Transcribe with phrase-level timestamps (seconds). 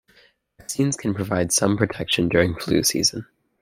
[0.57, 3.27] Vaccines can provide some protection during flu season.